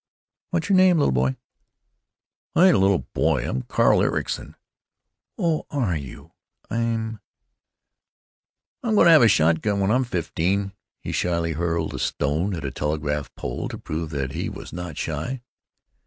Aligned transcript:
"What's 0.49 0.67
your 0.67 0.77
name, 0.77 0.97
little 0.97 1.11
boy?" 1.11 1.35
"Ain't 2.57 2.75
a 2.75 2.79
little 2.79 3.05
boy. 3.13 3.47
I'm 3.47 3.61
Carl 3.61 4.01
Ericson." 4.01 4.55
"Oh, 5.37 5.67
are 5.69 5.95
you? 5.95 6.31
I'm——" 6.71 7.19
"I'm 8.81 8.95
gonna 8.95 9.11
have 9.11 9.21
a 9.21 9.27
shotgun 9.27 9.79
when 9.79 9.91
I'm 9.91 10.03
fifteen." 10.03 10.71
He 11.01 11.11
shyly 11.11 11.53
hurled 11.53 11.93
a 11.93 11.99
stone 11.99 12.55
at 12.55 12.65
a 12.65 12.71
telegraph 12.71 13.29
pole 13.35 13.67
to 13.69 13.77
prove 13.77 14.09
that 14.09 14.31
he 14.31 14.49
was 14.49 14.73
not 14.73 14.97
shy. 14.97 15.43